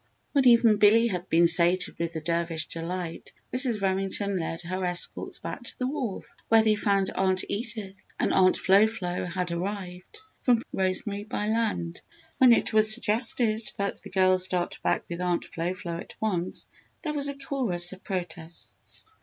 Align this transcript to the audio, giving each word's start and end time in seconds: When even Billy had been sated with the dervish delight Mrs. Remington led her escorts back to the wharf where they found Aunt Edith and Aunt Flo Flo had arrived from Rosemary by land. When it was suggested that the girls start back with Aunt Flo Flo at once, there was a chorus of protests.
When 0.31 0.47
even 0.47 0.77
Billy 0.77 1.05
had 1.09 1.29
been 1.29 1.45
sated 1.45 1.99
with 1.99 2.13
the 2.13 2.21
dervish 2.21 2.65
delight 2.67 3.33
Mrs. 3.53 3.83
Remington 3.83 4.35
led 4.35 4.63
her 4.63 4.83
escorts 4.83 5.37
back 5.37 5.61
to 5.65 5.77
the 5.77 5.85
wharf 5.85 6.25
where 6.49 6.63
they 6.63 6.73
found 6.73 7.11
Aunt 7.11 7.45
Edith 7.47 8.03
and 8.19 8.33
Aunt 8.33 8.57
Flo 8.57 8.87
Flo 8.87 9.25
had 9.25 9.51
arrived 9.51 10.21
from 10.41 10.63
Rosemary 10.73 11.25
by 11.25 11.45
land. 11.45 12.01
When 12.39 12.51
it 12.51 12.73
was 12.73 12.91
suggested 12.91 13.71
that 13.77 14.01
the 14.01 14.09
girls 14.09 14.43
start 14.43 14.79
back 14.81 15.03
with 15.07 15.21
Aunt 15.21 15.45
Flo 15.45 15.71
Flo 15.75 15.97
at 15.97 16.15
once, 16.19 16.67
there 17.03 17.13
was 17.13 17.27
a 17.27 17.35
chorus 17.37 17.93
of 17.93 18.03
protests. 18.03 19.05